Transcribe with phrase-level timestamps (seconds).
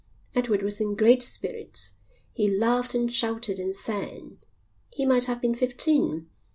[0.33, 1.91] Edward was in great spirits.
[2.33, 4.39] He laughed and shouted and sang.
[4.91, 6.27] He might have been fifteen.